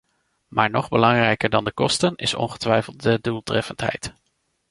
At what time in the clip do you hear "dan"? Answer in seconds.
1.49-1.63